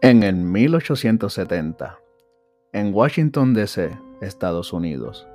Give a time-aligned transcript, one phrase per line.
[0.00, 1.98] En el 1870,
[2.72, 5.26] en Washington, D.C., Estados Unidos,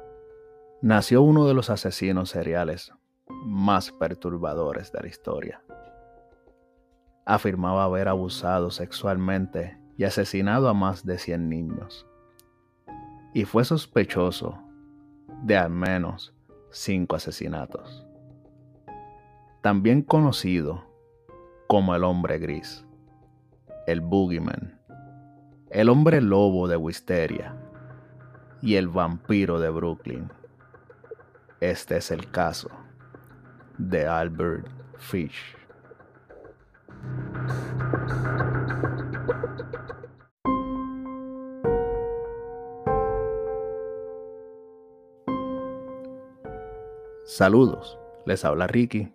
[0.82, 2.94] nació uno de los asesinos seriales
[3.46, 5.62] más perturbadores de la historia.
[7.26, 12.08] Afirmaba haber abusado sexualmente y asesinado a más de 100 niños.
[13.34, 14.64] Y fue sospechoso
[15.44, 16.34] de al menos
[16.72, 18.08] cinco asesinatos.
[19.62, 20.86] También conocido
[21.68, 22.86] como el hombre gris
[23.86, 24.80] el Boogeyman,
[25.70, 27.56] el hombre lobo de Wisteria
[28.62, 30.32] y el vampiro de Brooklyn.
[31.60, 32.70] Este es el caso
[33.78, 35.58] de Albert Fish.
[47.26, 49.12] Saludos, les habla Ricky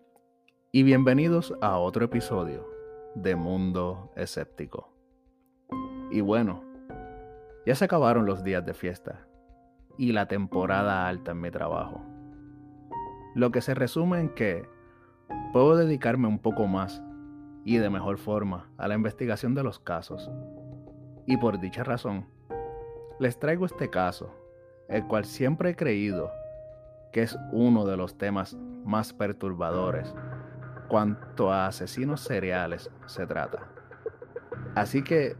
[0.73, 2.78] y bienvenidos a otro episodio
[3.23, 4.92] de Mundo Escéptico.
[6.11, 6.62] Y bueno,
[7.67, 9.27] ya se acabaron los días de fiesta
[9.97, 12.01] y la temporada alta en mi trabajo.
[13.34, 14.69] Lo que se resume en que
[15.53, 17.03] puedo dedicarme un poco más
[17.65, 20.31] y de mejor forma a la investigación de los casos.
[21.27, 22.27] Y por dicha razón,
[23.19, 24.33] les traigo este caso,
[24.89, 26.31] el cual siempre he creído
[27.12, 30.14] que es uno de los temas más perturbadores
[30.89, 33.69] cuanto a asesinos seriales se trata.
[34.75, 35.36] Así que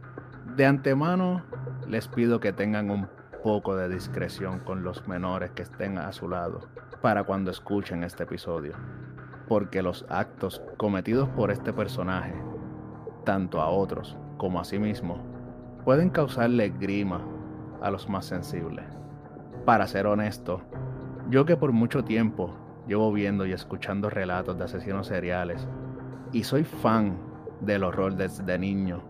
[0.55, 1.43] de antemano
[1.87, 3.07] les pido que tengan un
[3.43, 6.61] poco de discreción con los menores que estén a su lado
[7.01, 8.73] para cuando escuchen este episodio,
[9.47, 12.35] porque los actos cometidos por este personaje,
[13.23, 15.23] tanto a otros como a sí mismo,
[15.85, 17.21] pueden causarle grima
[17.81, 18.85] a los más sensibles.
[19.65, 20.61] Para ser honesto,
[21.29, 22.53] yo que por mucho tiempo
[22.89, 25.67] llevo viendo y escuchando relatos de asesinos seriales
[26.33, 27.19] y soy fan
[27.61, 29.03] del horror desde niño.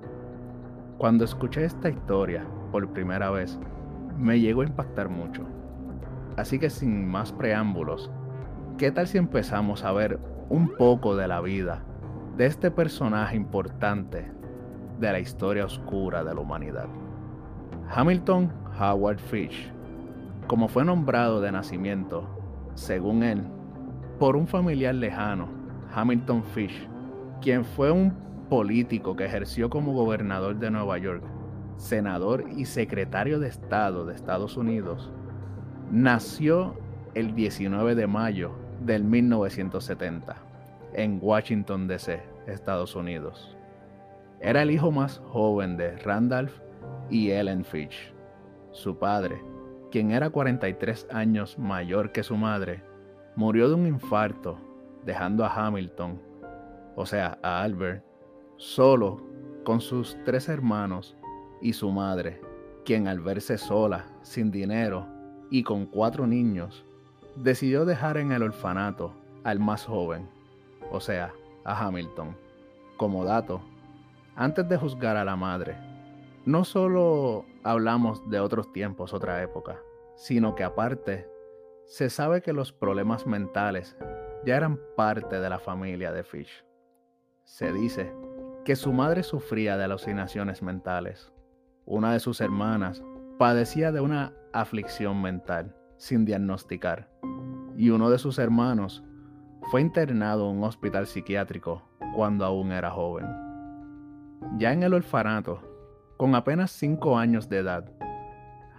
[0.97, 3.57] Cuando escuché esta historia por primera vez,
[4.17, 5.43] me llegó a impactar mucho.
[6.35, 8.11] Así que sin más preámbulos,
[8.77, 11.81] ¿qué tal si empezamos a ver un poco de la vida
[12.35, 14.29] de este personaje importante
[14.99, 16.87] de la historia oscura de la humanidad?
[17.95, 19.71] Hamilton Howard Fish,
[20.47, 22.27] como fue nombrado de nacimiento,
[22.75, 23.43] según él,
[24.19, 25.47] por un familiar lejano,
[25.95, 26.87] Hamilton Fish,
[27.41, 28.11] quien fue un
[28.49, 31.23] político que ejerció como gobernador de Nueva York,
[31.77, 35.09] senador y secretario de Estado de Estados Unidos,
[35.89, 36.77] nació
[37.15, 40.35] el 19 de mayo del 1970
[40.93, 43.55] en Washington, D.C., Estados Unidos.
[44.41, 46.53] Era el hijo más joven de Randolph
[47.09, 48.13] y Ellen Fish.
[48.71, 49.41] Su padre,
[49.91, 52.88] quien era 43 años mayor que su madre,
[53.39, 54.57] murió de un infarto,
[55.05, 56.21] dejando a Hamilton,
[56.97, 58.03] o sea, a Albert,
[58.57, 59.21] solo
[59.63, 61.15] con sus tres hermanos
[61.61, 62.41] y su madre,
[62.83, 65.07] quien al verse sola, sin dinero
[65.49, 66.83] y con cuatro niños,
[67.37, 69.13] decidió dejar en el orfanato
[69.45, 70.27] al más joven,
[70.91, 71.31] o sea,
[71.63, 72.35] a Hamilton.
[72.97, 73.61] Como dato,
[74.35, 75.77] antes de juzgar a la madre,
[76.43, 79.79] no solo hablamos de otros tiempos, otra época,
[80.17, 81.38] sino que aparte
[81.89, 83.97] se sabe que los problemas mentales
[84.45, 86.63] ya eran parte de la familia de Fish.
[87.45, 88.13] Se dice
[88.63, 91.33] que su madre sufría de alucinaciones mentales.
[91.85, 93.03] Una de sus hermanas
[93.39, 97.09] padecía de una aflicción mental sin diagnosticar.
[97.75, 99.03] Y uno de sus hermanos
[99.71, 103.25] fue internado en un hospital psiquiátrico cuando aún era joven.
[104.59, 105.59] Ya en el orfanato,
[106.17, 107.91] con apenas 5 años de edad,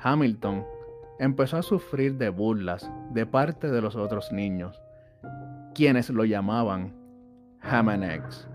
[0.01, 0.65] Hamilton
[1.21, 4.83] empezó a sufrir de burlas de parte de los otros niños,
[5.75, 6.95] quienes lo llamaban
[7.61, 8.49] ham and eggs,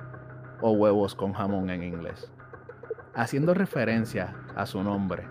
[0.62, 2.32] o huevos con jamón en inglés,
[3.14, 5.28] haciendo referencia a su nombre,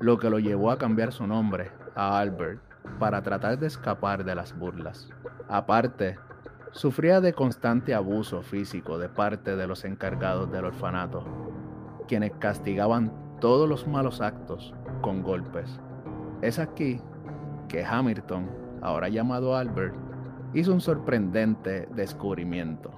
[0.00, 2.60] lo que lo llevó a cambiar su nombre a Albert
[2.98, 5.08] para tratar de escapar de las burlas.
[5.48, 6.18] Aparte,
[6.72, 11.24] sufría de constante abuso físico de parte de los encargados del orfanato,
[12.08, 15.80] quienes castigaban todos los malos actos con golpes
[16.42, 17.00] es aquí
[17.68, 18.50] que Hamilton,
[18.82, 19.94] ahora llamado Albert,
[20.52, 22.90] hizo un sorprendente descubrimiento.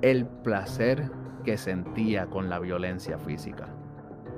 [0.00, 1.10] El placer
[1.44, 3.66] que sentía con la violencia física.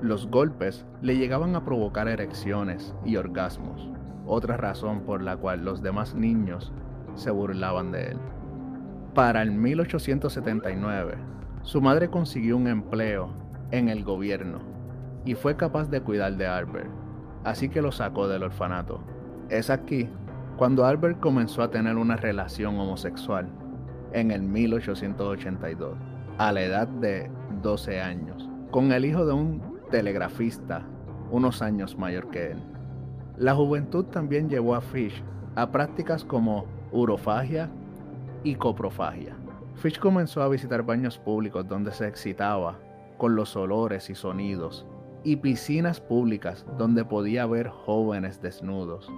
[0.00, 3.91] Los golpes le llegaban a provocar erecciones y orgasmos,
[4.26, 6.73] otra razón por la cual los demás niños
[7.15, 8.19] se burlaban de él.
[9.15, 11.15] Para el 1879,
[11.62, 13.29] su madre consiguió un empleo
[13.71, 14.61] en el gobierno
[15.25, 17.04] y fue capaz de cuidar de Albert
[17.44, 19.00] así que lo sacó del orfanato.
[19.49, 20.08] Es aquí
[20.56, 23.49] cuando Albert comenzó a tener una relación homosexual
[24.12, 25.96] en el 1882,
[26.38, 27.31] a la edad de
[27.62, 30.87] 12 años, con el hijo de un telegrafista
[31.31, 32.62] unos años mayor que él.
[33.37, 35.23] La juventud también llevó a Fish
[35.56, 37.69] a prácticas como urofagia
[38.44, 39.37] y coprofagia.
[39.75, 42.79] Fish comenzó a visitar baños públicos donde se excitaba
[43.19, 44.87] con los olores y sonidos
[45.25, 49.11] y piscinas públicas donde podía ver jóvenes desnudos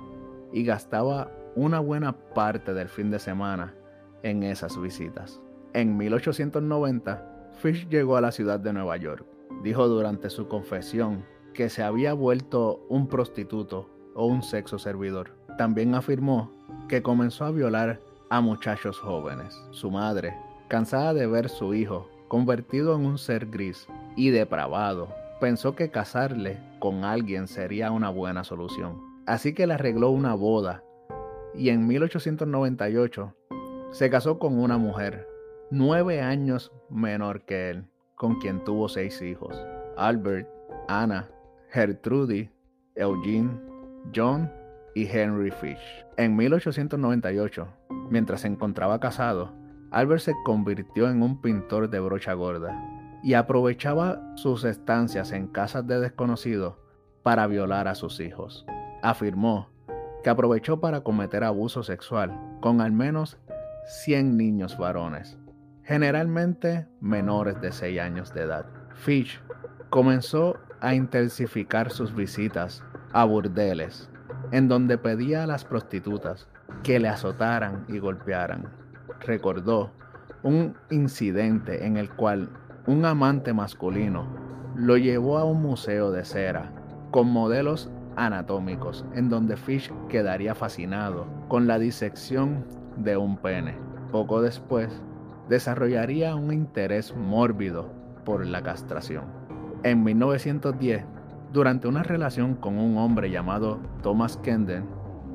[0.53, 3.75] y gastaba una buena parte del fin de semana
[4.23, 5.41] en esas visitas.
[5.75, 9.27] En 1890, Fish llegó a la ciudad de Nueva York.
[9.63, 11.25] Dijo durante su confesión
[11.55, 15.33] que se había vuelto un prostituto o un sexo servidor.
[15.59, 16.53] También afirmó
[16.89, 18.01] que comenzó a violar
[18.31, 19.55] a muchachos jóvenes.
[19.71, 20.35] Su madre,
[20.69, 23.87] cansada de ver su hijo convertido en un ser gris
[24.17, 25.09] y depravado,
[25.41, 29.01] pensó que casarle con alguien sería una buena solución.
[29.27, 30.83] Así que le arregló una boda
[31.55, 33.35] y en 1898
[33.91, 35.27] se casó con una mujer
[35.71, 37.85] nueve años menor que él,
[38.15, 39.57] con quien tuvo seis hijos,
[39.97, 40.49] Albert,
[40.89, 41.29] Anna,
[41.71, 42.51] Gertrude,
[42.95, 43.51] Eugene,
[44.15, 44.51] John
[44.95, 46.05] y Henry Fish.
[46.17, 47.67] En 1898,
[48.11, 49.53] mientras se encontraba casado,
[49.91, 52.96] Albert se convirtió en un pintor de brocha gorda
[53.27, 56.77] y aprovechaba sus estancias en casas de desconocidos
[57.25, 58.65] para violar a sus hijos.
[59.03, 59.69] Afirmó
[60.23, 63.37] que aprovechó para cometer abuso sexual con al menos
[64.05, 65.41] 100 niños varones,
[65.83, 68.65] generalmente menores de 6 años de edad.
[68.95, 69.41] Fish
[69.91, 74.09] comenzó a intensificar sus visitas a burdeles,
[74.53, 76.47] en donde pedía a las prostitutas
[76.85, 78.73] que le azotaran y golpearan.
[79.19, 79.91] Recordó
[80.45, 82.51] un incidente en el cual
[82.87, 84.27] un amante masculino
[84.77, 86.71] lo llevó a un museo de cera
[87.11, 92.65] con modelos anatómicos en donde Fish quedaría fascinado con la disección
[92.97, 93.75] de un pene.
[94.13, 95.03] Poco después,
[95.49, 97.91] desarrollaría un interés mórbido
[98.25, 99.25] por la castración.
[99.83, 101.05] En 1910,
[101.53, 104.85] durante una relación con un hombre llamado Thomas Kenden,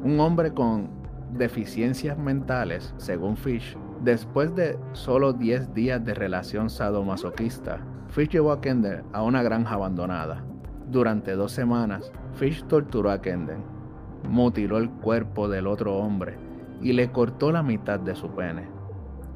[0.04, 0.90] un hombre con
[1.34, 8.62] deficiencias mentales, según Fish, después de solo 10 días de relación sadomasoquista, Fish llevó a
[8.62, 10.44] Kenden a una granja abandonada.
[10.90, 13.64] Durante dos semanas, Fish torturó a Kenden,
[14.28, 16.38] mutiló el cuerpo del otro hombre
[16.82, 18.68] y le cortó la mitad de su pene.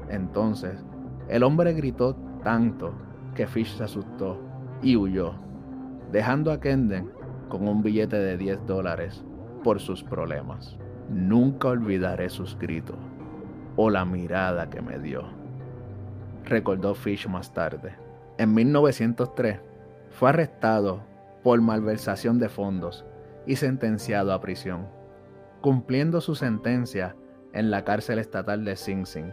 [0.08, 0.84] Entonces,
[1.28, 2.92] el hombre gritó tanto
[3.34, 4.40] que Fish se asustó
[4.82, 5.34] y huyó,
[6.12, 7.10] dejando a Kenden
[7.48, 9.24] con un billete de 10 dólares
[9.62, 10.76] por sus problemas.
[11.08, 12.96] Nunca olvidaré sus gritos
[13.76, 15.24] o la mirada que me dio,
[16.44, 17.94] recordó Fish más tarde.
[18.38, 19.60] En 1903
[20.10, 21.02] fue arrestado
[21.42, 23.04] por malversación de fondos
[23.46, 24.88] y sentenciado a prisión,
[25.60, 27.16] cumpliendo su sentencia
[27.52, 29.32] en la cárcel estatal de Sing Sing,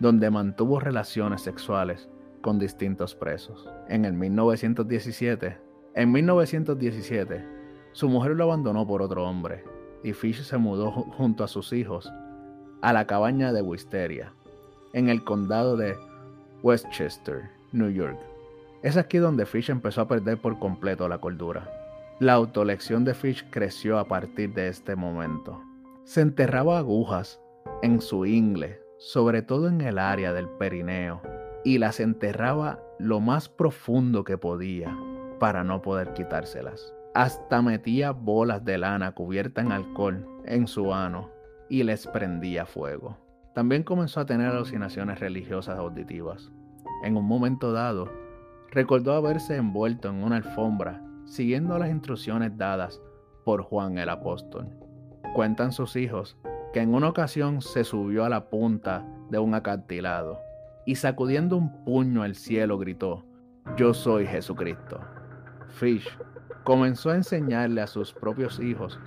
[0.00, 2.08] donde mantuvo relaciones sexuales
[2.40, 3.68] con distintos presos.
[3.88, 5.58] En el 1917,
[5.94, 7.46] en 1917,
[7.92, 9.64] su mujer lo abandonó por otro hombre
[10.02, 12.12] y Fish se mudó junto a sus hijos
[12.82, 14.32] a la cabaña de Wisteria,
[14.92, 15.96] en el condado de
[16.64, 18.18] Westchester, New York.
[18.82, 21.70] Es aquí donde Fish empezó a perder por completo la cordura.
[22.18, 25.62] La autolección de Fish creció a partir de este momento.
[26.04, 27.40] Se enterraba agujas
[27.82, 31.22] en su ingle, sobre todo en el área del perineo,
[31.64, 34.92] y las enterraba lo más profundo que podía
[35.38, 36.92] para no poder quitárselas.
[37.14, 41.31] Hasta metía bolas de lana cubierta en alcohol en su ano
[41.72, 43.16] y les prendía fuego.
[43.54, 46.52] También comenzó a tener alucinaciones religiosas auditivas.
[47.02, 48.12] En un momento dado,
[48.70, 53.00] recordó haberse envuelto en una alfombra siguiendo las instrucciones dadas
[53.46, 54.68] por Juan el apóstol.
[55.34, 56.36] Cuentan sus hijos
[56.74, 60.40] que en una ocasión se subió a la punta de un acantilado
[60.84, 63.24] y sacudiendo un puño al cielo gritó,
[63.78, 65.00] Yo soy Jesucristo.
[65.68, 66.06] Fish
[66.64, 69.00] comenzó a enseñarle a sus propios hijos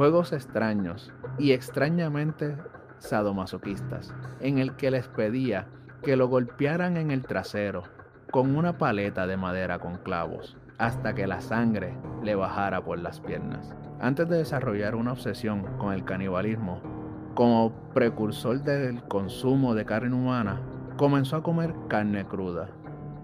[0.00, 2.56] juegos extraños y extrañamente
[2.96, 5.66] sadomasoquistas, en el que les pedía
[6.02, 7.82] que lo golpearan en el trasero
[8.30, 13.20] con una paleta de madera con clavos hasta que la sangre le bajara por las
[13.20, 13.76] piernas.
[14.00, 16.80] Antes de desarrollar una obsesión con el canibalismo,
[17.34, 20.62] como precursor del consumo de carne humana,
[20.96, 22.70] comenzó a comer carne cruda,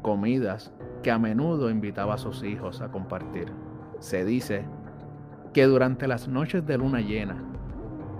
[0.02, 3.50] comidas que a menudo invitaba a sus hijos a compartir.
[3.98, 4.66] Se dice
[5.56, 7.42] que durante las noches de luna llena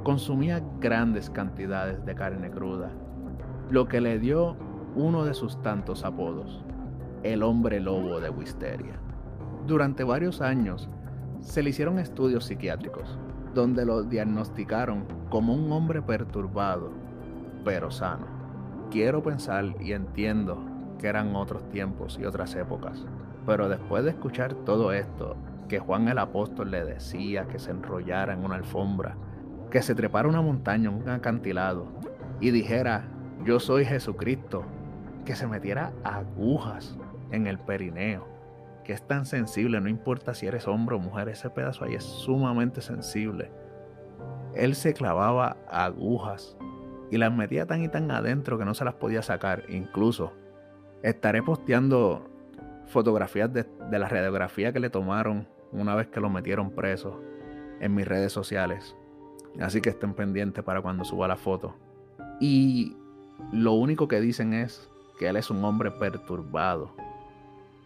[0.04, 2.88] consumía grandes cantidades de carne cruda,
[3.68, 4.56] lo que le dio
[4.94, 6.64] uno de sus tantos apodos,
[7.24, 8.94] el hombre lobo de Wisteria.
[9.66, 10.88] Durante varios años
[11.40, 13.18] se le hicieron estudios psiquiátricos,
[13.52, 16.90] donde lo diagnosticaron como un hombre perturbado,
[17.66, 18.24] pero sano.
[18.90, 20.64] Quiero pensar y entiendo
[20.98, 23.04] que eran otros tiempos y otras épocas.
[23.44, 25.36] Pero después de escuchar todo esto,
[25.68, 29.16] que Juan el apóstol le decía que se enrollara en una alfombra,
[29.70, 31.86] que se trepara una montaña, un acantilado,
[32.40, 33.08] y dijera,
[33.44, 34.64] yo soy Jesucristo,
[35.24, 36.96] que se metiera agujas
[37.32, 38.26] en el perineo,
[38.84, 42.04] que es tan sensible, no importa si eres hombre o mujer, ese pedazo ahí es
[42.04, 43.50] sumamente sensible.
[44.54, 46.56] Él se clavaba agujas
[47.10, 49.64] y las metía tan y tan adentro que no se las podía sacar.
[49.68, 50.32] Incluso
[51.02, 52.30] estaré posteando
[52.86, 57.20] fotografías de, la radiografía que le tomaron una vez que lo metieron preso
[57.80, 58.96] en mis redes sociales.
[59.60, 61.74] Así que estén pendientes para cuando suba la foto.
[62.40, 62.96] Y
[63.52, 66.92] lo único que dicen es que él es un hombre perturbado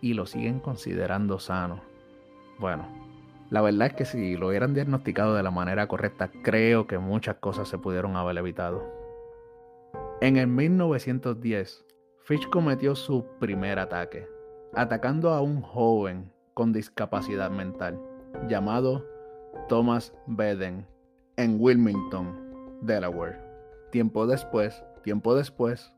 [0.00, 1.80] y lo siguen considerando sano.
[2.58, 2.86] Bueno,
[3.50, 7.36] la verdad es que si lo hubieran diagnosticado de la manera correcta, creo que muchas
[7.36, 8.84] cosas se pudieron haber evitado.
[10.20, 11.84] En el 1910,
[12.24, 14.28] Fish cometió su primer ataque,
[14.74, 18.00] atacando a un joven con discapacidad mental
[18.48, 19.06] llamado
[19.68, 20.86] Thomas Beden
[21.36, 22.36] en Wilmington,
[22.82, 23.38] Delaware.
[23.90, 25.92] Tiempo después, tiempo después,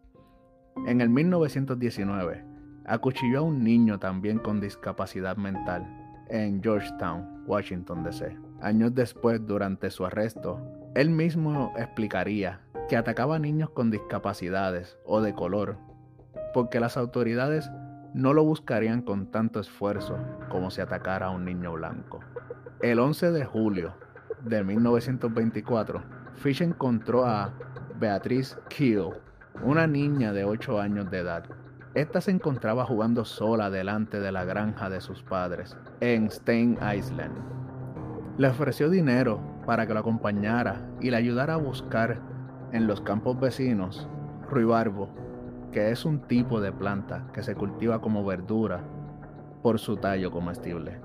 [0.86, 2.44] en el 1919,
[2.86, 5.86] acuchilló a un niño también con discapacidad mental
[6.28, 8.36] en Georgetown, Washington, D.C.
[8.60, 10.60] Años después, durante su arresto,
[10.94, 15.78] él mismo explicaría que atacaba a niños con discapacidades o de color,
[16.54, 17.70] porque las autoridades
[18.14, 20.18] no lo buscarían con tanto esfuerzo
[20.50, 22.20] como si atacara a un niño blanco.
[22.80, 23.94] El 11 de julio
[24.44, 26.02] de 1924,
[26.34, 27.52] Fish encontró a
[27.98, 29.10] Beatriz Keel,
[29.62, 31.44] una niña de 8 años de edad,
[31.94, 37.34] esta se encontraba jugando sola delante de la granja de sus padres, en Stein Island.
[38.38, 42.18] Le ofreció dinero para que lo acompañara y le ayudara a buscar
[42.72, 44.08] en los campos vecinos
[44.48, 45.10] ruibarbo,
[45.72, 48.84] que es un tipo de planta que se cultiva como verdura
[49.62, 51.00] por su tallo comestible.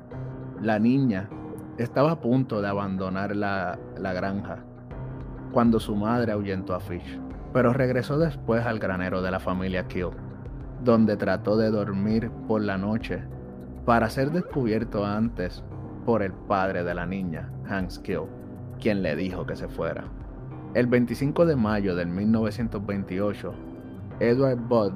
[0.62, 1.30] La niña
[1.78, 4.60] estaba a punto de abandonar la, la granja
[5.52, 7.20] cuando su madre ahuyentó a Fish,
[7.54, 10.10] pero regresó después al granero de la familia Kill
[10.84, 13.24] donde trató de dormir por la noche
[13.86, 15.64] para ser descubierto antes
[16.06, 18.22] por el padre de la niña, Hans Kill,
[18.80, 20.06] quien le dijo que se fuera.
[20.74, 23.54] El 25 de mayo del 1928,
[24.20, 24.94] Edward Budd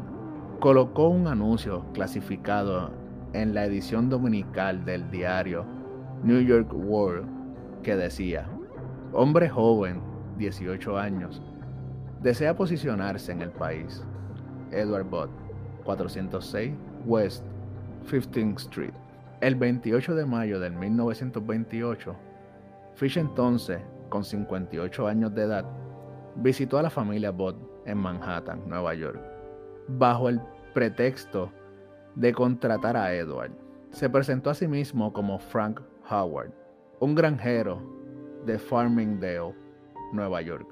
[0.60, 2.90] colocó un anuncio clasificado
[3.34, 5.64] en la edición dominical del diario
[6.24, 7.30] New York World
[7.84, 8.50] que decía,
[9.14, 10.02] hombre joven,
[10.40, 11.40] 18 años,
[12.24, 14.04] desea posicionarse en el país.
[14.72, 15.30] Edward Budd
[15.84, 16.74] 406
[17.06, 17.46] West
[18.10, 18.94] 15th Street.
[19.40, 22.16] El 28 de mayo de 1928,
[22.96, 25.66] Fish entonces, con 58 años de edad,
[26.38, 29.20] visitó a la familia Bott en Manhattan, Nueva York,
[29.88, 30.42] bajo el
[30.74, 31.52] pretexto
[32.16, 33.52] de contratar a Edward.
[33.92, 36.52] Se presentó a sí mismo como Frank Howard,
[37.00, 37.82] un granjero
[38.46, 39.54] de Farmingdale,
[40.14, 40.68] Nueva York.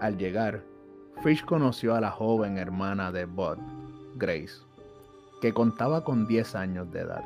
[0.00, 0.62] Al llegar,
[1.22, 3.58] Fish conoció a la joven hermana de Bud,
[4.16, 4.62] Grace,
[5.40, 7.24] que contaba con 10 años de edad.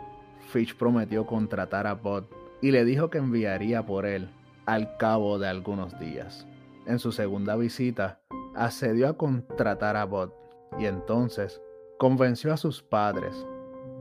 [0.51, 2.25] Fish prometió contratar a Bud
[2.61, 4.31] y le dijo que enviaría por él
[4.67, 6.47] al cabo de algunos días.
[6.87, 8.21] En su segunda visita,
[8.59, 10.31] accedió a contratar a Bud
[10.79, 11.61] y entonces
[11.99, 13.47] convenció a sus padres,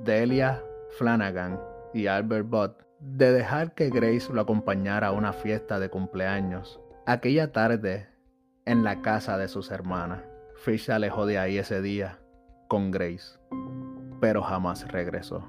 [0.03, 0.63] Delia
[0.97, 1.59] Flanagan
[1.93, 7.53] y Albert Budd, de dejar que Grace lo acompañara a una fiesta de cumpleaños aquella
[7.53, 8.09] tarde
[8.65, 10.23] en la casa de sus hermanas.
[10.55, 12.19] Fish se alejó de ahí ese día
[12.67, 13.39] con Grace,
[14.19, 15.47] pero jamás regresó.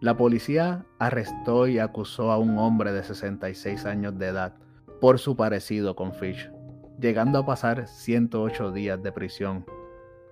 [0.00, 4.56] La policía arrestó y acusó a un hombre de 66 años de edad
[5.00, 6.50] por su parecido con Fish,
[6.98, 9.64] llegando a pasar 108 días de prisión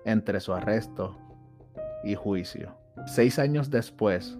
[0.05, 1.17] entre su arresto
[2.03, 2.75] y juicio.
[3.05, 4.37] Seis años después,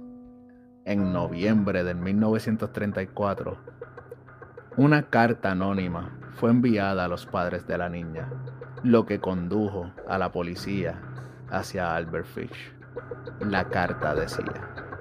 [0.86, 3.58] en noviembre de 1934,
[4.77, 8.30] una carta anónima fue enviada a los padres de la niña,
[8.84, 11.00] lo que condujo a la policía
[11.50, 12.74] hacia Albert Fish.
[13.39, 14.93] La carta decía.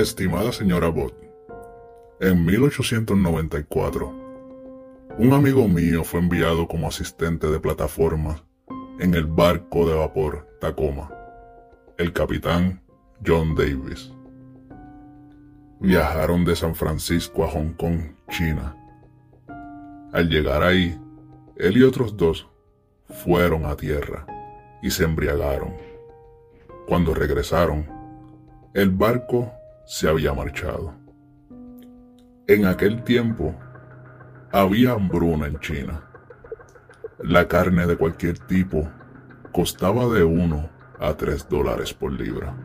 [0.00, 1.14] Estimada señora Bott,
[2.20, 4.12] en 1894,
[5.18, 8.44] un amigo mío fue enviado como asistente de plataforma
[9.00, 11.10] en el barco de vapor Tacoma,
[11.96, 12.82] el capitán
[13.26, 14.12] John Davis
[15.80, 18.76] viajaron de San Francisco a Hong Kong, China.
[20.12, 21.00] Al llegar ahí,
[21.56, 22.48] él y otros dos
[23.24, 24.26] fueron a tierra
[24.82, 25.74] y se embriagaron.
[26.86, 27.86] Cuando regresaron,
[28.74, 29.52] el barco
[29.86, 30.94] se había marchado.
[32.46, 33.54] En aquel tiempo,
[34.52, 36.00] Había hambruna en China.
[37.18, 38.88] La carne de cualquier tipo
[39.52, 42.56] costaba de 1 a 3 dólares por libra.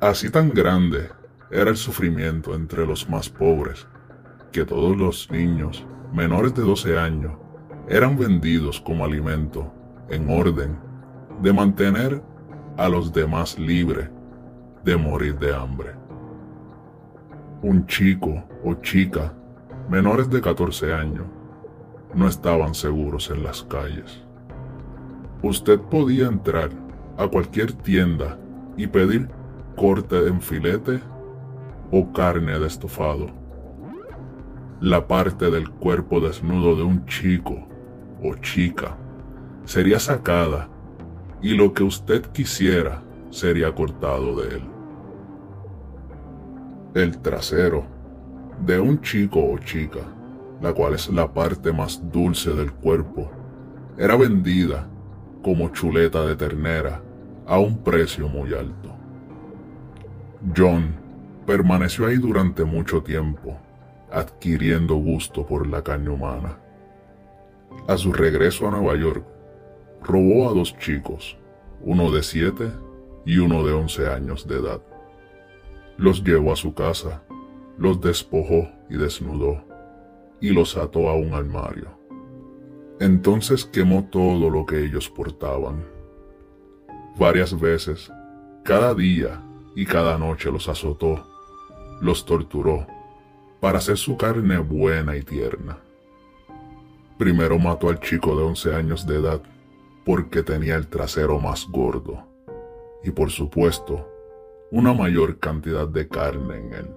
[0.00, 1.08] Así tan grande
[1.50, 3.86] era el sufrimiento entre los más pobres
[4.52, 7.32] que todos los niños menores de 12 años
[7.88, 9.72] eran vendidos como alimento
[10.10, 10.76] en orden
[11.40, 12.22] de mantener
[12.76, 14.10] a los demás libres
[14.86, 15.96] de morir de hambre.
[17.60, 19.34] Un chico o chica
[19.90, 21.26] menores de 14 años
[22.14, 24.22] no estaban seguros en las calles.
[25.42, 26.70] Usted podía entrar
[27.18, 28.38] a cualquier tienda
[28.76, 29.28] y pedir
[29.74, 31.00] corte en filete
[31.90, 33.26] o carne de estofado.
[34.80, 37.66] La parte del cuerpo desnudo de un chico
[38.22, 38.96] o chica
[39.64, 40.68] sería sacada
[41.42, 44.75] y lo que usted quisiera sería cortado de él.
[46.96, 47.84] El trasero
[48.64, 50.00] de un chico o chica,
[50.62, 53.30] la cual es la parte más dulce del cuerpo,
[53.98, 54.88] era vendida
[55.42, 57.02] como chuleta de ternera
[57.46, 58.96] a un precio muy alto.
[60.56, 60.94] John
[61.44, 63.58] permaneció ahí durante mucho tiempo,
[64.10, 66.56] adquiriendo gusto por la carne humana.
[67.88, 69.22] A su regreso a Nueva York,
[70.02, 71.36] robó a dos chicos,
[71.82, 72.70] uno de siete
[73.26, 74.80] y uno de once años de edad.
[75.98, 77.22] Los llevó a su casa,
[77.78, 79.64] los despojó y desnudó,
[80.40, 81.88] y los ató a un armario.
[83.00, 85.84] Entonces quemó todo lo que ellos portaban.
[87.18, 88.10] Varias veces,
[88.62, 89.42] cada día
[89.74, 91.26] y cada noche los azotó,
[92.00, 92.86] los torturó,
[93.60, 95.78] para hacer su carne buena y tierna.
[97.18, 99.40] Primero mató al chico de once años de edad
[100.04, 102.22] porque tenía el trasero más gordo
[103.02, 104.06] y por supuesto
[104.70, 106.90] una mayor cantidad de carne en él.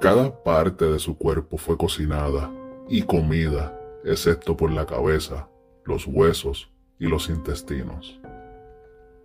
[0.00, 2.50] Cada parte de su cuerpo fue cocinada
[2.88, 5.48] y comida, excepto por la cabeza,
[5.84, 8.20] los huesos y los intestinos.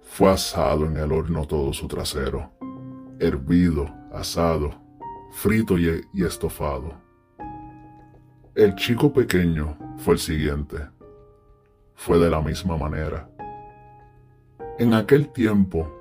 [0.01, 2.51] Fue asado en el horno todo su trasero,
[3.19, 4.71] hervido, asado,
[5.31, 6.93] frito y, estofado.
[8.55, 10.77] El chico pequeño fue el siguiente
[11.97, 13.27] fue de la misma manera.
[14.77, 15.91] En aquel tiempo,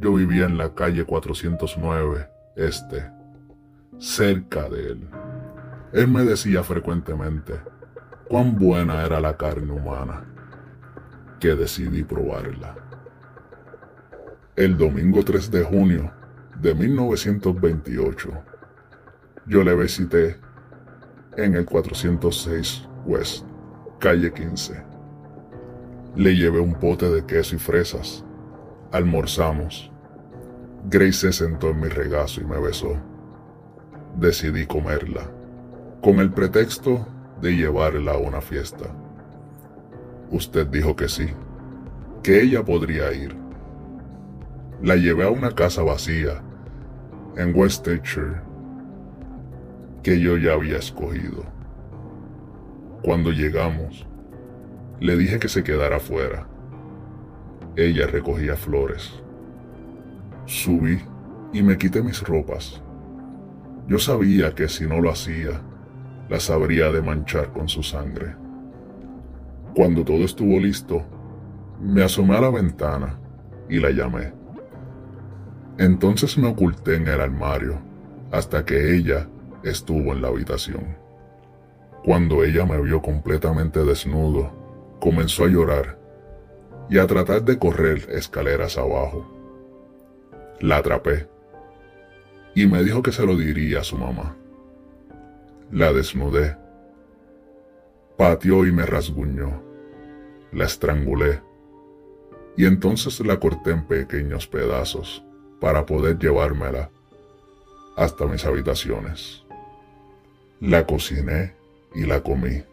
[0.00, 3.10] yo vivía en la calle 409 Este,
[3.98, 5.08] cerca de él.
[5.92, 7.54] Él me decía frecuentemente
[8.28, 10.24] cuán buena era la carne humana,
[11.40, 12.74] que decidí probarla.
[14.56, 16.12] El domingo 3 de junio
[16.60, 18.30] de 1928,
[19.46, 20.36] yo le visité
[21.36, 23.46] en el 406 West,
[24.00, 24.84] calle 15.
[26.16, 28.24] Le llevé un pote de queso y fresas.
[28.90, 29.92] Almorzamos.
[30.88, 32.96] Grace se sentó en mi regazo y me besó.
[34.16, 35.30] Decidí comerla,
[36.00, 37.06] con el pretexto
[37.42, 38.86] de llevarla a una fiesta.
[40.30, 41.28] Usted dijo que sí,
[42.22, 43.36] que ella podría ir.
[44.82, 46.42] La llevé a una casa vacía
[47.36, 48.42] en Westchester
[50.02, 51.44] que yo ya había escogido.
[53.02, 54.06] Cuando llegamos,
[55.00, 56.46] le dije que se quedara afuera.
[57.78, 59.22] Ella recogía flores.
[60.46, 60.98] Subí
[61.52, 62.82] y me quité mis ropas.
[63.86, 65.62] Yo sabía que si no lo hacía,
[66.28, 68.34] las habría de manchar con su sangre.
[69.76, 71.04] Cuando todo estuvo listo,
[71.80, 73.16] me asomé a la ventana
[73.70, 74.32] y la llamé.
[75.78, 77.78] Entonces me oculté en el armario
[78.32, 79.28] hasta que ella
[79.62, 80.96] estuvo en la habitación.
[82.04, 84.50] Cuando ella me vio completamente desnudo,
[84.98, 85.97] comenzó a llorar
[86.90, 89.26] y a tratar de correr escaleras abajo.
[90.60, 91.28] La atrapé
[92.54, 94.36] y me dijo que se lo diría a su mamá.
[95.70, 96.56] La desnudé,
[98.16, 99.62] pateó y me rasguñó,
[100.52, 101.40] la estrangulé
[102.56, 105.22] y entonces la corté en pequeños pedazos
[105.60, 106.90] para poder llevármela
[107.96, 109.44] hasta mis habitaciones.
[110.60, 111.54] La cociné
[111.94, 112.64] y la comí.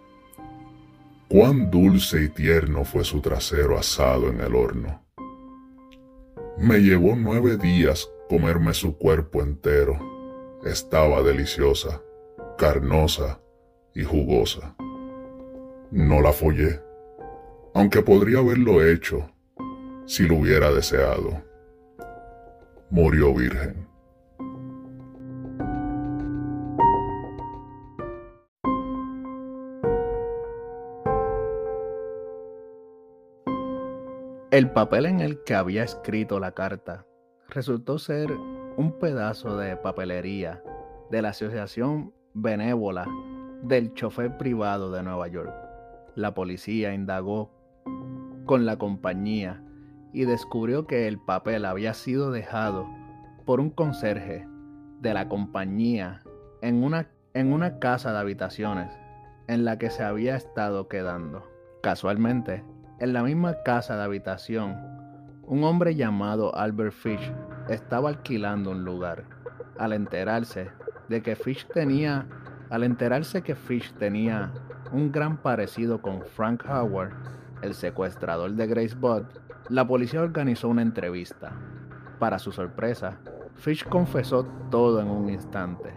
[1.28, 5.04] Cuán dulce y tierno fue su trasero asado en el horno.
[6.58, 10.00] Me llevó nueve días comerme su cuerpo entero.
[10.64, 12.02] Estaba deliciosa,
[12.58, 13.40] carnosa
[13.94, 14.76] y jugosa.
[15.92, 16.80] No la follé,
[17.74, 19.30] aunque podría haberlo hecho
[20.06, 21.44] si lo hubiera deseado.
[22.92, 23.85] Murió virgen.
[34.56, 37.06] El papel en el que había escrito la carta
[37.50, 40.64] resultó ser un pedazo de papelería
[41.12, 43.06] de la Asociación benévola
[43.64, 45.54] del chofer privado de Nueva York.
[46.16, 47.52] La policía indagó
[48.46, 49.62] con la compañía
[50.14, 52.88] y descubrió que el papel había sido dejado
[53.44, 54.48] por un conserje
[55.02, 56.24] de la compañía
[56.62, 58.98] en una, en una casa de habitaciones
[59.50, 61.44] en la que se había estado quedando.
[61.82, 62.64] Casualmente,
[63.00, 64.78] en la misma casa de habitación,
[65.44, 67.34] un hombre llamado Albert Fish
[67.68, 69.26] estaba alquilando un lugar.
[69.78, 70.70] Al enterarse
[71.10, 72.26] de que Fish tenía,
[72.70, 74.54] al enterarse que Fish tenía
[74.94, 77.12] un gran parecido con Frank Howard,
[77.62, 79.26] el secuestrador de Grace Budd,
[79.70, 81.52] la policía organizó una entrevista.
[82.18, 83.18] Para su sorpresa,
[83.56, 85.94] Fish confesó todo en un instante,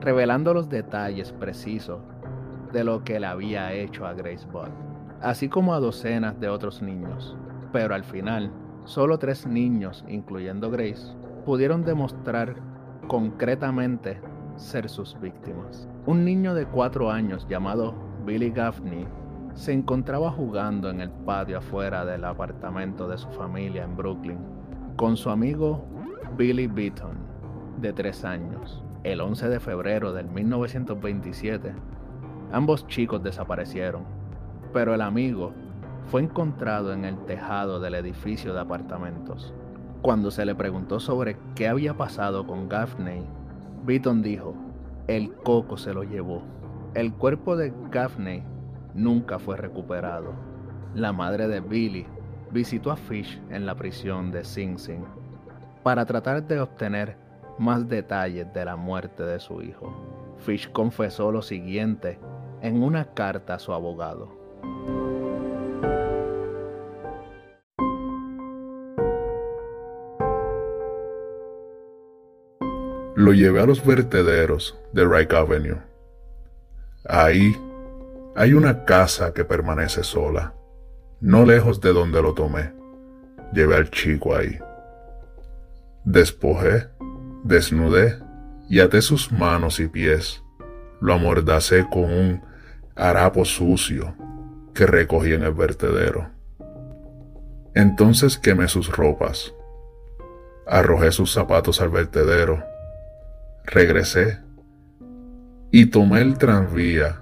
[0.00, 2.02] revelando los detalles precisos
[2.72, 4.91] de lo que le había hecho a Grace Budd,
[5.22, 7.36] así como a docenas de otros niños.
[7.72, 8.50] Pero al final,
[8.84, 12.56] solo tres niños, incluyendo Grace, pudieron demostrar
[13.06, 14.20] concretamente
[14.56, 15.88] ser sus víctimas.
[16.06, 17.94] Un niño de cuatro años llamado
[18.26, 19.06] Billy Gaffney
[19.54, 24.38] se encontraba jugando en el patio afuera del apartamento de su familia en Brooklyn
[24.96, 25.84] con su amigo
[26.36, 27.16] Billy Beaton,
[27.80, 28.82] de tres años.
[29.04, 31.74] El 11 de febrero del 1927,
[32.52, 34.04] ambos chicos desaparecieron,
[34.72, 35.52] pero el amigo
[36.06, 39.52] fue encontrado en el tejado del edificio de apartamentos.
[40.02, 43.24] Cuando se le preguntó sobre qué había pasado con Gaffney,
[43.84, 44.54] Beaton dijo,
[45.06, 46.42] el coco se lo llevó.
[46.94, 48.42] El cuerpo de Gaffney
[48.94, 50.32] nunca fue recuperado.
[50.94, 52.06] La madre de Billy
[52.50, 55.04] visitó a Fish en la prisión de Sing Sing
[55.82, 57.16] para tratar de obtener
[57.58, 59.92] más detalles de la muerte de su hijo.
[60.38, 62.18] Fish confesó lo siguiente
[62.60, 64.41] en una carta a su abogado.
[73.14, 75.80] Lo llevé a los vertederos de Rike Avenue.
[77.04, 77.54] Ahí
[78.34, 80.54] hay una casa que permanece sola,
[81.20, 82.72] no lejos de donde lo tomé.
[83.52, 84.58] Llevé al chico ahí.
[86.04, 86.88] Despojé,
[87.44, 88.18] desnudé
[88.68, 90.42] y até sus manos y pies.
[91.00, 92.42] Lo amordacé con un
[92.96, 94.16] harapo sucio
[94.74, 96.30] que recogí en el vertedero.
[97.74, 99.54] Entonces quemé sus ropas,
[100.66, 102.62] arrojé sus zapatos al vertedero,
[103.64, 104.40] regresé
[105.70, 107.20] y tomé el tranvía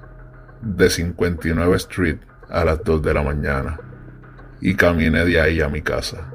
[0.60, 3.80] de 59 Street a las 2 de la mañana
[4.60, 6.32] y caminé de ahí a mi casa.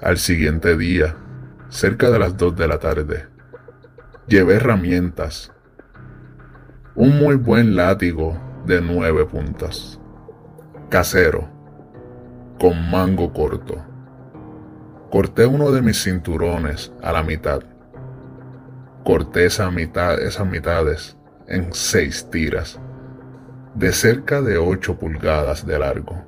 [0.00, 1.16] Al siguiente día,
[1.68, 3.26] cerca de las 2 de la tarde,
[4.26, 5.52] llevé herramientas,
[6.94, 10.00] un muy buen látigo de nueve puntas,
[10.88, 11.48] casero,
[12.58, 13.76] con mango corto.
[15.08, 17.60] Corté uno de mis cinturones a la mitad.
[19.04, 22.80] Corté esa mitad, esas mitades en seis tiras,
[23.76, 26.24] de cerca de ocho pulgadas de largo.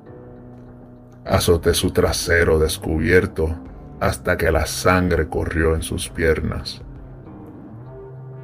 [1.25, 3.53] Azoté su trasero descubierto
[3.99, 6.83] hasta que la sangre corrió en sus piernas.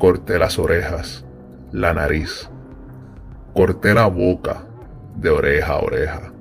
[0.00, 1.24] Corté las orejas,
[1.70, 2.50] la nariz,
[3.54, 4.64] Corté la boca
[5.14, 6.32] de oreja a oreja.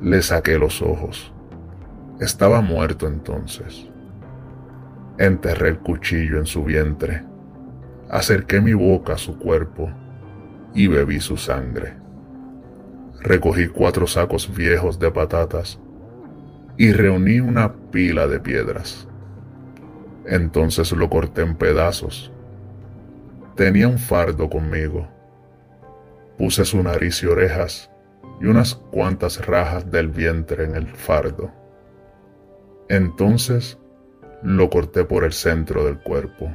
[0.00, 1.32] Le saqué los ojos.
[2.20, 3.90] Estaba muerto entonces.
[5.18, 7.24] Enterré el cuchillo en su vientre.
[8.08, 9.90] Acerqué mi boca a su cuerpo
[10.74, 11.94] y bebí su sangre.
[13.20, 15.80] Recogí cuatro sacos viejos de patatas
[16.76, 19.08] y reuní una pila de piedras.
[20.24, 22.30] Entonces lo corté en pedazos.
[23.56, 25.08] Tenía un fardo conmigo
[26.38, 27.90] Puse su nariz y orejas
[28.40, 31.50] y unas cuantas rajas del vientre en el fardo.
[32.88, 33.78] Entonces
[34.42, 36.50] lo corté por el centro del cuerpo,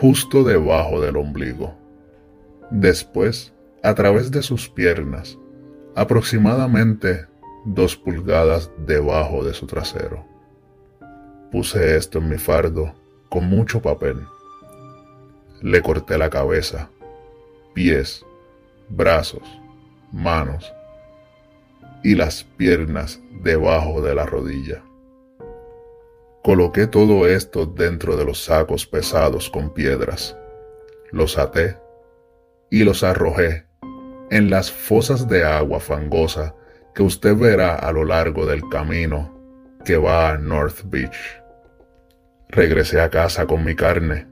[0.00, 1.74] justo debajo del ombligo.
[2.70, 5.38] Después, a través de sus piernas,
[5.94, 7.26] aproximadamente
[7.64, 10.24] dos pulgadas debajo de su trasero.
[11.50, 12.94] Puse esto en mi fardo
[13.28, 14.20] con mucho papel.
[15.62, 16.90] Le corté la cabeza,
[17.72, 18.24] pies,
[18.88, 19.42] brazos,
[20.12, 20.72] manos
[22.02, 24.82] y las piernas debajo de la rodilla.
[26.42, 30.36] Coloqué todo esto dentro de los sacos pesados con piedras,
[31.10, 31.78] los até
[32.70, 33.66] y los arrojé
[34.30, 36.54] en las fosas de agua fangosa
[36.94, 39.32] que usted verá a lo largo del camino
[39.84, 41.16] que va a North Beach.
[42.48, 44.26] Regresé a casa con mi carne.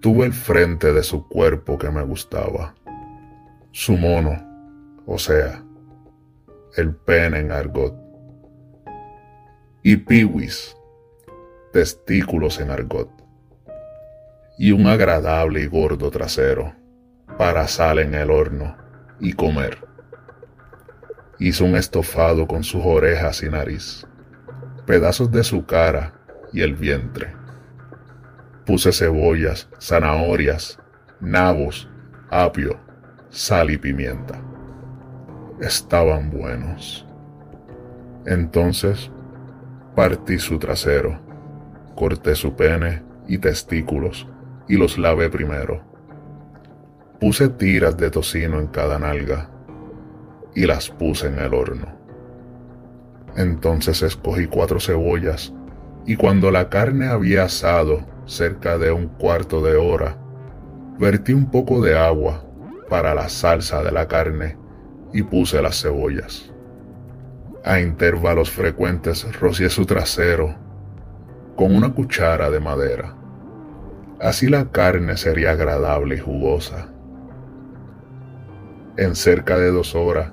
[0.00, 2.74] Tuve el frente de su cuerpo que me gustaba
[3.72, 4.36] su mono,
[5.06, 5.64] o sea,
[6.76, 7.94] el pene en argot,
[9.82, 10.76] y piwis,
[11.72, 13.10] testículos en argot.
[14.58, 16.74] y un agradable y gordo trasero
[17.38, 18.76] para sal en el horno
[19.18, 19.78] y comer.
[21.38, 24.06] Hizo un estofado con sus orejas y nariz,
[24.84, 26.12] pedazos de su cara
[26.52, 27.32] y el vientre.
[28.66, 30.78] Puse cebollas, zanahorias,
[31.20, 31.88] nabos,
[32.28, 32.78] apio,
[33.30, 34.40] sal y pimienta.
[35.60, 37.06] Estaban buenos.
[38.26, 39.10] Entonces
[39.94, 41.20] partí su trasero,
[41.94, 44.26] corté su pene y testículos
[44.68, 45.82] y los lavé primero.
[47.20, 49.48] Puse tiras de tocino en cada nalga
[50.54, 51.86] y las puse en el horno.
[53.36, 55.52] Entonces escogí cuatro cebollas
[56.04, 60.16] y cuando la carne había asado cerca de un cuarto de hora,
[60.98, 62.42] vertí un poco de agua
[62.90, 64.58] para la salsa de la carne
[65.14, 66.52] y puse las cebollas.
[67.64, 70.54] A intervalos frecuentes rocié su trasero
[71.56, 73.14] con una cuchara de madera.
[74.20, 76.88] Así la carne sería agradable y jugosa.
[78.96, 80.32] En cerca de dos horas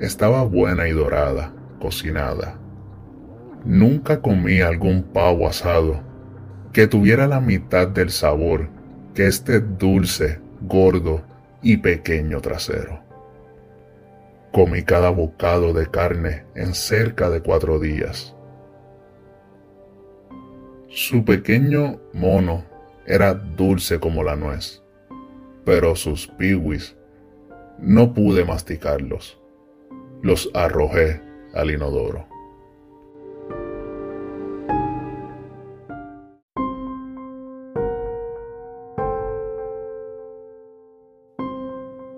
[0.00, 2.54] estaba buena y dorada, cocinada.
[3.64, 6.00] Nunca comí algún pavo asado
[6.72, 8.68] que tuviera la mitad del sabor
[9.14, 11.31] que este dulce, gordo
[11.62, 13.00] y pequeño trasero.
[14.52, 18.36] Comí cada bocado de carne en cerca de cuatro días.
[20.88, 22.64] Su pequeño mono
[23.06, 24.82] era dulce como la nuez,
[25.64, 26.96] pero sus piwis
[27.78, 29.40] no pude masticarlos.
[30.20, 31.22] Los arrojé
[31.54, 32.31] al inodoro.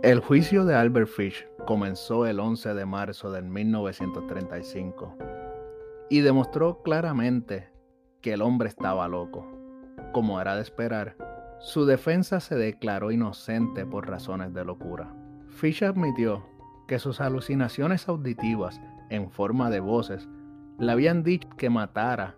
[0.05, 5.17] El juicio de Albert Fish comenzó el 11 de marzo de 1935
[6.11, 7.71] y demostró claramente
[8.21, 9.47] que el hombre estaba loco.
[10.13, 11.17] Como era de esperar,
[11.59, 15.11] su defensa se declaró inocente por razones de locura.
[15.49, 16.45] Fish admitió
[16.87, 20.29] que sus alucinaciones auditivas en forma de voces
[20.79, 22.37] le habían dicho que matara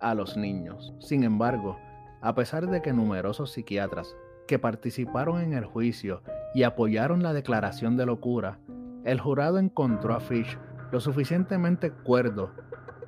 [0.00, 0.94] a los niños.
[0.98, 1.76] Sin embargo,
[2.22, 4.16] a pesar de que numerosos psiquiatras
[4.48, 6.22] que participaron en el juicio
[6.54, 8.58] y apoyaron la declaración de locura,
[9.04, 10.58] el jurado encontró a Fish
[10.90, 12.50] lo suficientemente cuerdo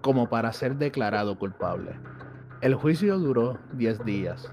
[0.00, 1.92] como para ser declarado culpable.
[2.60, 4.50] El juicio duró 10 días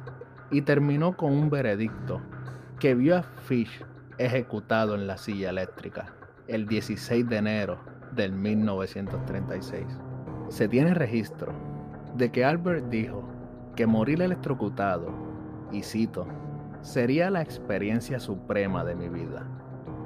[0.51, 2.21] y terminó con un veredicto
[2.79, 3.83] que vio a Fish
[4.17, 6.13] ejecutado en la silla eléctrica
[6.47, 7.79] el 16 de enero
[8.13, 9.85] del 1936.
[10.49, 11.53] Se tiene registro
[12.15, 13.23] de que Albert dijo
[13.75, 15.13] que morir electrocutado,
[15.71, 16.27] y cito,
[16.81, 19.45] sería la experiencia suprema de mi vida.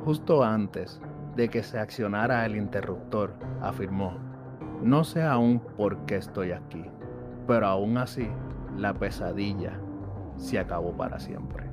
[0.03, 1.01] Justo antes
[1.35, 4.17] de que se accionara el interruptor, afirmó,
[4.81, 6.83] no sé aún por qué estoy aquí,
[7.47, 8.29] pero aún así
[8.77, 9.79] la pesadilla
[10.37, 11.65] se acabó para siempre.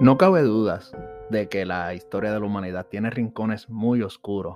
[0.00, 0.92] No cabe dudas
[1.30, 4.54] de que la historia de la humanidad tiene rincones muy oscuros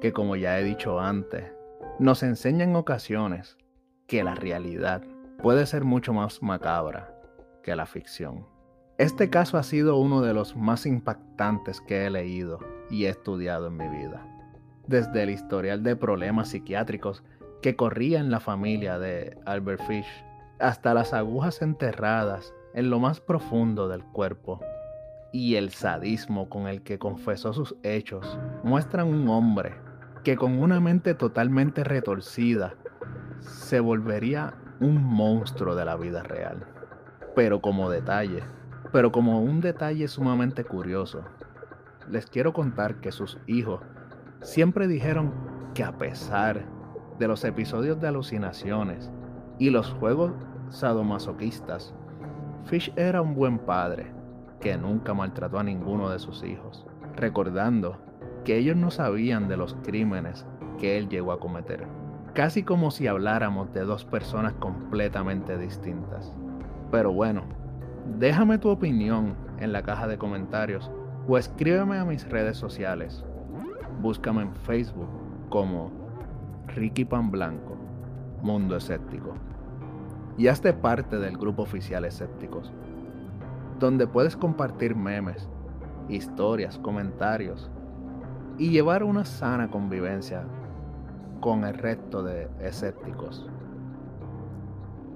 [0.00, 1.52] que como ya he dicho antes,
[1.98, 3.58] nos enseña en ocasiones
[4.06, 5.02] que la realidad
[5.42, 7.14] puede ser mucho más macabra
[7.62, 8.46] que la ficción.
[8.98, 12.58] Este caso ha sido uno de los más impactantes que he leído
[12.90, 14.26] y estudiado en mi vida.
[14.86, 17.22] Desde el historial de problemas psiquiátricos
[17.62, 20.24] que corría en la familia de Albert Fish,
[20.58, 24.60] hasta las agujas enterradas en lo más profundo del cuerpo
[25.32, 29.74] y el sadismo con el que confesó sus hechos, muestran un hombre
[30.24, 32.74] que con una mente totalmente retorcida
[33.40, 36.66] se volvería un monstruo de la vida real.
[37.34, 38.42] Pero como detalle,
[38.92, 41.24] pero como un detalle sumamente curioso,
[42.08, 43.80] les quiero contar que sus hijos
[44.42, 45.32] siempre dijeron
[45.74, 46.64] que a pesar
[47.18, 49.10] de los episodios de alucinaciones
[49.58, 50.32] y los juegos
[50.70, 51.94] sadomasoquistas,
[52.64, 54.12] Fish era un buen padre
[54.60, 57.96] que nunca maltrató a ninguno de sus hijos, recordando
[58.44, 60.46] que ellos no sabían de los crímenes
[60.78, 61.86] que él llegó a cometer.
[62.34, 66.32] Casi como si habláramos de dos personas completamente distintas.
[66.90, 67.42] Pero bueno,
[68.18, 70.90] déjame tu opinión en la caja de comentarios
[71.28, 73.24] o escríbeme a mis redes sociales.
[74.00, 75.08] Búscame en Facebook
[75.50, 75.90] como
[76.68, 77.76] Ricky Pan Blanco,
[78.42, 79.34] Mundo Escéptico.
[80.38, 82.72] Y hazte parte del grupo oficial Escépticos,
[83.78, 85.48] donde puedes compartir memes,
[86.08, 87.70] historias, comentarios
[88.60, 90.44] y llevar una sana convivencia
[91.40, 93.48] con el resto de escépticos.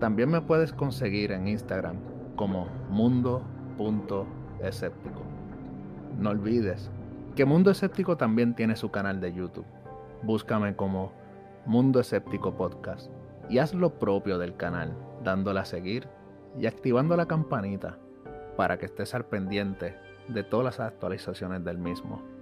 [0.01, 1.99] También me puedes conseguir en Instagram
[2.37, 5.21] como mundo.escéptico.
[6.19, 6.91] No olvides
[7.37, 9.67] que Mundo Escéptico también tiene su canal de YouTube.
[10.23, 11.13] Búscame como
[11.67, 13.11] Mundo Escéptico Podcast
[13.51, 16.09] y haz lo propio del canal, dándole a seguir
[16.59, 17.99] y activando la campanita
[18.57, 22.34] para que estés al pendiente de todas las actualizaciones del mismo.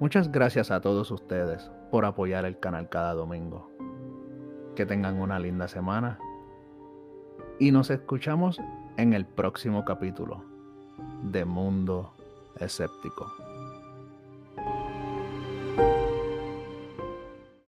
[0.00, 3.68] Muchas gracias a todos ustedes por apoyar el canal cada domingo.
[4.76, 6.20] Que tengan una linda semana
[7.58, 8.60] y nos escuchamos
[8.96, 10.44] en el próximo capítulo
[11.24, 12.14] de Mundo
[12.60, 13.47] Escéptico.